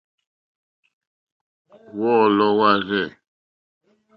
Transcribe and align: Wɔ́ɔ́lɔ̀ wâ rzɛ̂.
Wɔ́ɔ́lɔ̀ 1.99 2.49
wâ 2.57 2.69
rzɛ̂. 2.87 3.05